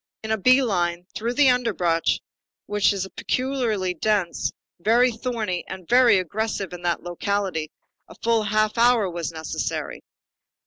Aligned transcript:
In 0.23 0.31
a 0.31 0.37
bee 0.39 0.63
line, 0.63 1.05
through 1.13 1.35
the 1.35 1.51
underbrush, 1.51 2.21
which 2.65 2.91
is 2.91 3.07
peculiarly 3.15 3.93
dense, 3.93 4.51
very 4.79 5.11
thorny, 5.11 5.63
and 5.67 5.87
very 5.87 6.17
aggressive 6.17 6.73
in 6.73 6.81
that 6.81 7.03
locality, 7.03 7.69
a 8.07 8.15
full 8.23 8.41
half 8.45 8.79
hour 8.79 9.07
was 9.07 9.31
necessary. 9.31 10.01